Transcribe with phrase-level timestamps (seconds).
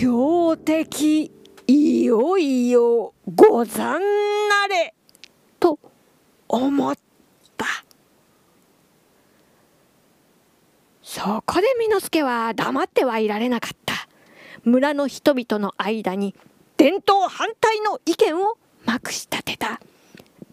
[0.00, 1.30] 強敵
[1.66, 4.00] いよいよござん
[4.48, 4.94] なれ
[5.58, 5.78] と
[6.48, 6.96] 思っ
[7.58, 7.66] た。
[11.02, 14.08] そこで巳之助は黙ってはいられなかった。
[14.64, 16.34] 村の人々の間に
[16.78, 19.82] 伝統反対の意見をまくし立てた。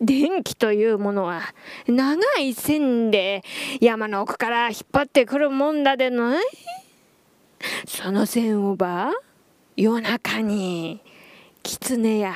[0.01, 1.41] 電気というものは
[1.87, 3.45] 長い線で
[3.79, 6.43] 山の奥から引っ張ってくるもんだでない？
[7.87, 9.13] その線をば
[9.77, 10.99] 夜中に
[11.61, 12.33] 狐や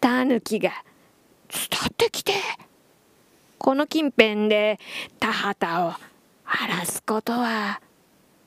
[0.00, 0.70] タヌキが
[1.48, 2.32] 伝ってきて
[3.58, 4.78] この近辺で
[5.18, 5.94] 田畑を
[6.44, 7.80] 荒らすことは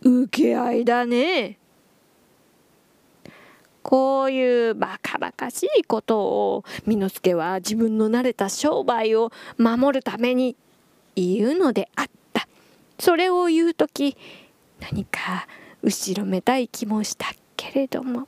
[0.02, 1.58] 受け合いだね。
[3.84, 10.56] こういうバカバカしいことを巳之助は自分の慣れた商売を守るために
[11.18, 12.48] 言うのであった
[13.00, 14.16] それを言う時
[14.80, 15.48] 何か
[15.82, 18.26] 後ろめたい気もしたけれども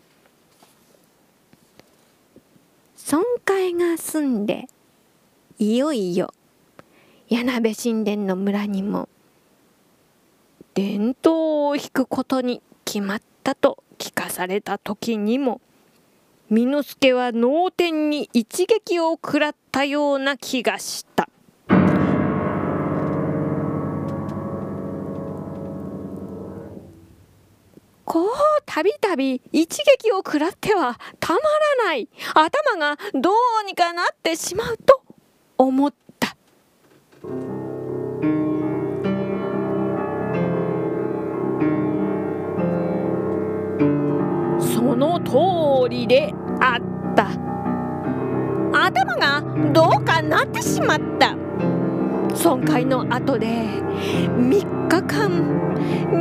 [2.98, 4.68] 損壊が済んで
[5.58, 6.34] いよいよ
[7.30, 9.08] 柳部神殿の村にも
[10.74, 15.62] 伝統を引くことに決まったと聞かされた時にも
[16.50, 21.30] 巳之助は脳天に一撃を食らったような気がした。
[28.12, 28.30] こう
[28.66, 31.40] たびたび一撃を食らってはたま
[31.80, 35.02] らない頭がどうにかなってしまうと
[35.58, 36.36] 思った。
[44.59, 47.30] その通りであった
[48.78, 51.38] 頭がどうかなってしまった
[52.34, 55.62] 損壊の後で3日間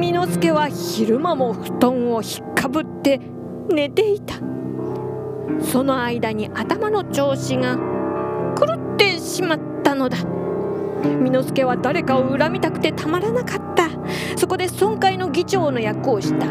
[0.00, 3.20] 巳之助は昼間も布団をひっかぶって
[3.68, 4.36] 寝ていた。
[5.60, 7.76] その間に頭の調子が
[8.56, 10.18] 狂ってしまったのだ。
[11.02, 13.88] 巳之助は誰かを恨みたくてたまらなかった。
[14.36, 16.46] そこで損壊の議長の役をした。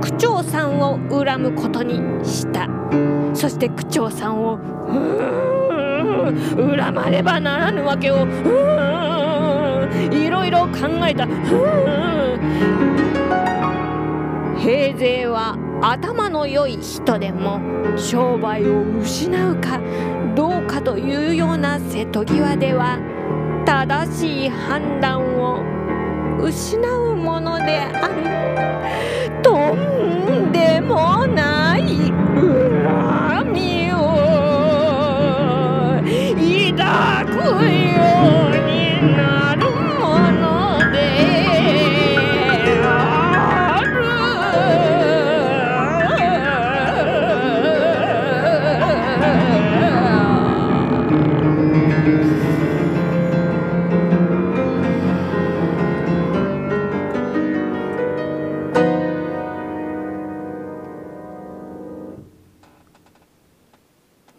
[0.00, 2.68] 区長さんを恨むことにした。
[3.34, 4.58] そして区長さんをう
[4.92, 8.26] ん恨まねばならぬわけを。
[10.10, 11.26] いろいろ考えた。
[14.58, 17.60] 平勢は頭の良い人でも
[17.96, 19.80] 商売を失うか
[20.34, 22.98] どうかというような瀬戸際では
[23.64, 25.62] 正しい判断を
[26.42, 29.42] 失うものである。
[29.42, 33.77] とんでもない恨み。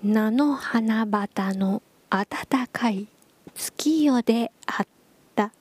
[0.02, 3.10] 菜の花畑の暖かい
[3.54, 4.88] 月夜であっ
[5.36, 5.52] た。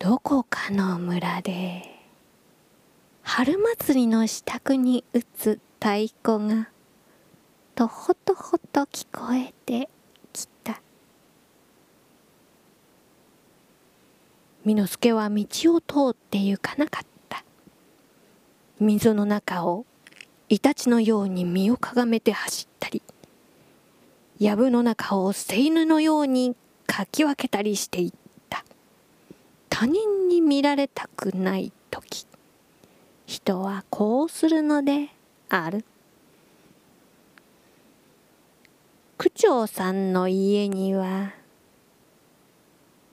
[0.00, 1.84] どこかの村で
[3.22, 6.70] 春祭りの支度に打つ太鼓が
[7.76, 9.88] とほとほと聞こえて
[10.32, 10.82] きた。
[14.64, 17.44] 巳之助は道を通って行かなかった。
[18.80, 19.86] 溝の中を
[20.50, 23.02] イタチのように身をかがめて走ったり
[24.40, 26.56] 藪の中を捨て犬のように
[26.86, 28.12] かき分けたりしていっ
[28.48, 28.64] た。
[29.68, 32.26] 他人に見られたくない時
[33.26, 35.10] 人はこうするので
[35.48, 35.84] ある。
[39.18, 41.32] 区長さんの家には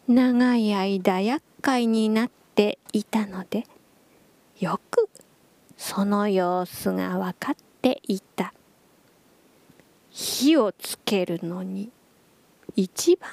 [0.08, 3.68] 長い間厄介になっていたので
[4.60, 4.97] よく
[5.90, 8.54] その様子が分かっていた。
[10.12, 11.90] 火をつけるのに
[12.76, 13.30] 一番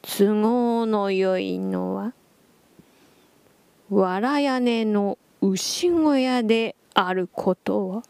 [0.00, 2.14] 都合のよいのは
[3.90, 8.02] 藁屋根の牛小屋であることは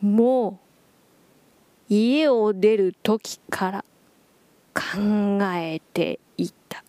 [0.00, 0.58] も
[1.88, 3.84] う家を出る時から
[4.74, 6.82] 考えていた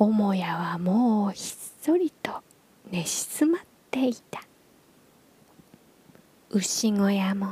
[0.00, 2.32] 母屋はもうひっそりと
[2.90, 3.60] 寝静まっ
[3.90, 4.40] ていた。
[6.48, 7.48] 牛小屋も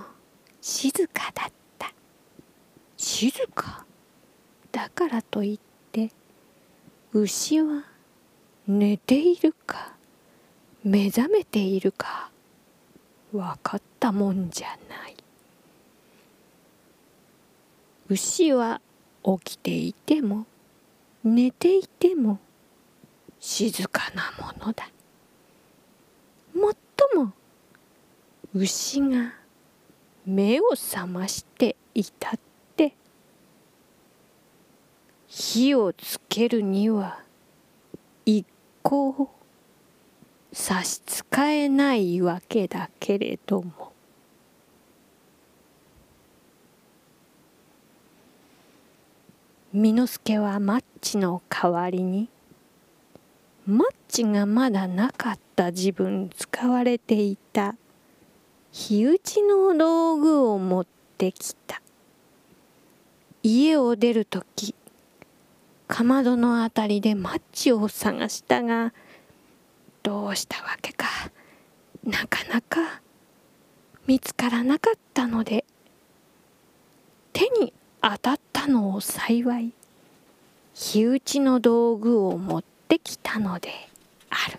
[0.62, 1.92] 静かだった。
[2.96, 3.84] 静か？
[4.72, 5.58] だからといっ
[5.92, 6.10] て
[7.12, 7.84] 牛は
[8.66, 9.92] 寝ているか
[10.82, 12.30] 目覚めているか
[13.30, 15.16] 分かったもんじゃない。
[18.08, 18.80] 牛は
[19.22, 20.46] 起きていても
[21.24, 22.38] 寝ていても
[23.40, 24.88] 静かなものだ。
[26.54, 27.32] もっとも
[28.54, 29.34] 牛が
[30.26, 32.40] 目を覚ましていたっ
[32.76, 32.94] て
[35.26, 37.20] 火をつけるには
[38.24, 38.46] 一
[38.82, 39.30] 向
[40.52, 43.87] 差し支えないわけだけれども
[49.74, 52.30] 美之助はマッチの代わりに。
[53.66, 57.76] マッチがまだなかった自分使われていた。
[58.72, 60.86] 火打ちの道具を持っ
[61.18, 61.82] てきた。
[63.42, 64.74] 家を出る時
[65.86, 68.94] かまどのあたりでマッチを探したが
[70.02, 71.06] どうしたわけか。
[72.04, 73.02] なかなか
[74.06, 75.66] 見つからなかったので
[77.34, 79.72] 手に当たったのを幸い
[80.74, 83.70] 火打ちの道具を持ってきたので
[84.30, 84.58] ある。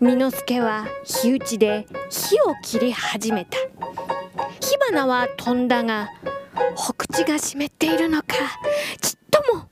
[0.00, 3.58] 之助は火打ちで火を切り始めた
[4.60, 6.08] 火花は飛んだが
[6.76, 8.34] ほ口が湿っているのか
[9.00, 9.68] ちっとも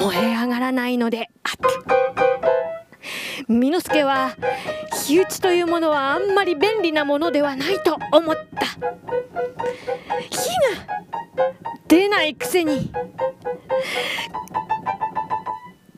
[0.00, 1.52] 燃え上がらないのであっ
[3.46, 4.34] た之助は
[5.06, 8.66] 火打ちというものはあんまり便利なものではないと思った。
[8.66, 10.96] 火が
[11.86, 12.90] 出ないくせに。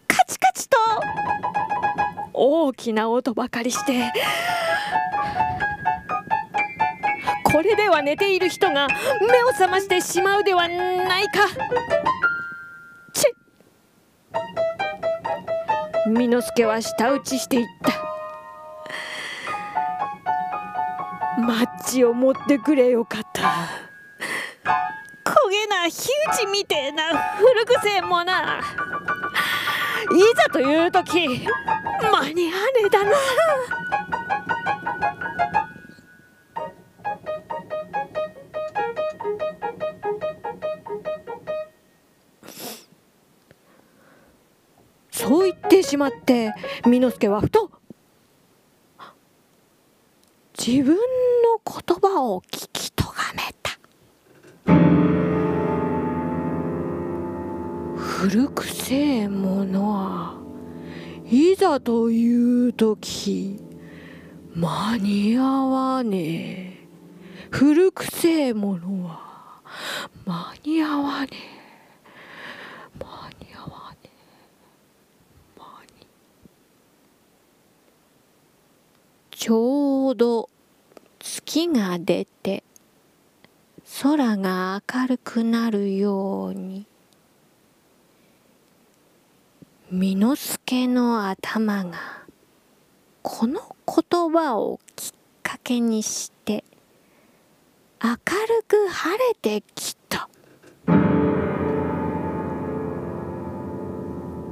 [0.07, 0.77] カチカチと
[2.35, 4.13] 大きな音ばかりして。
[7.45, 8.89] これでは寝ている人が
[9.23, 11.49] 目を覚ましてしまうではないか。
[13.15, 13.25] チ
[16.07, 16.13] ッ。
[16.13, 18.08] 之助は舌打ちしていった。
[21.49, 23.41] マッチを持ってくれよかった。
[25.25, 28.61] 焦げな火打ちみてえな古癖もな。
[28.61, 28.61] い
[30.37, 31.47] ざという時間に
[32.03, 32.43] 合わね
[32.85, 33.13] えだな。
[45.11, 46.53] そう言ってしまって
[46.85, 47.71] 之助はふと
[50.59, 51.18] 自分の
[52.09, 53.79] 葉を聞きとがめた。
[57.97, 60.35] 古くせえものは
[61.25, 63.61] いざという時
[64.55, 66.89] 間に合わねえ。
[67.51, 69.63] 古くせえものは
[70.27, 71.37] 間に合わねえ。
[72.99, 74.09] 間に合わねえ。
[75.59, 75.65] 間
[75.99, 76.07] に。
[79.31, 80.49] ちょうど
[81.31, 82.65] 月が出て
[84.03, 86.87] 空が明るくなるように
[89.93, 91.99] 美之助の頭が
[93.21, 95.13] この言葉をきっ
[95.43, 96.65] かけにして
[98.03, 98.17] 明る
[98.67, 100.31] く晴れてきた。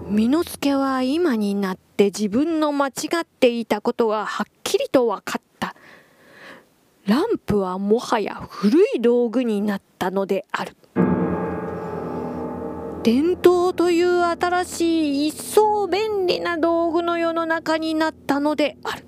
[0.09, 2.91] 美之助は今になって自分の間違
[3.23, 5.46] っていたことがはっきりと分かった。
[7.07, 10.77] ランプはもはや古い道具になったのである。
[13.05, 19.07] 伝統という新しい一層便利な道具の世の中になったのである。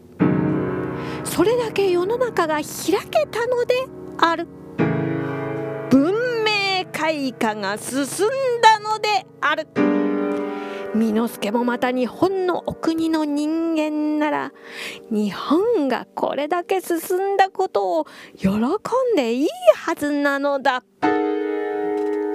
[1.24, 2.64] それだけ世の中が開
[3.10, 3.74] けたので
[4.18, 4.46] ある。
[5.90, 6.14] 文
[6.44, 8.06] 明開化が進ん
[8.62, 9.97] だのである。
[10.94, 14.52] 之助もまた日本のお国の人間なら
[15.10, 20.82] 日本がこれだけ進んだことを喜んでいいはずなのだ。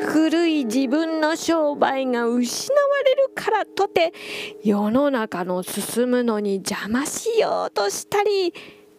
[0.06, 4.14] 古い自分の商売が失われるからとて
[4.62, 8.54] 世の中の進むのに邪魔しようとしたり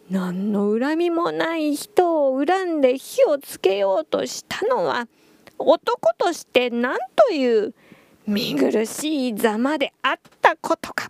[0.09, 5.07] 何の恨みもない人を恨んで火をつけようとしたのは
[5.57, 7.73] 男として何という
[8.27, 11.09] 見苦しいざまであったことか。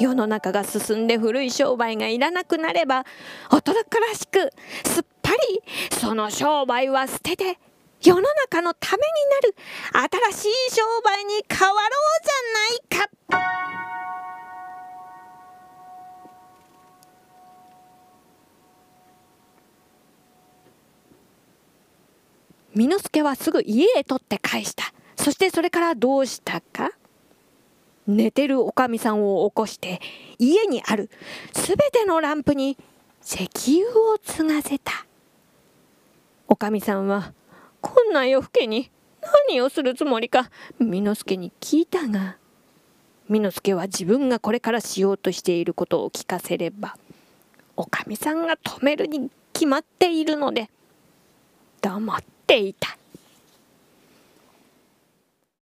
[0.00, 3.04] 世の中が進んで古い商売がいらなくなれば
[3.50, 4.50] 男らしく
[4.84, 7.58] すっぱりその商売は捨てて
[8.02, 12.20] 世の中のためになる新しい商売に変わろう
[12.90, 13.14] じゃないか
[22.74, 24.92] 巳之助はすぐ家へ取って返した
[25.24, 26.90] そしてそれからどうしたか？
[28.06, 29.98] 寝てるおかみさんを起こして
[30.38, 31.08] 家にある
[31.54, 32.76] すべてのランプに
[33.24, 33.48] 石
[33.80, 35.06] 油を継がせた。
[36.46, 37.32] おかみさんは
[37.80, 38.90] こんな夜更けに
[39.48, 42.36] 何をするつもりか巳之助に聞いたが
[43.30, 46.98] 巳之助は自分がこれからしようとしていることを聞かせれば
[47.76, 50.68] おかみさんが止めるに決まっているので
[51.80, 52.98] 黙っていた。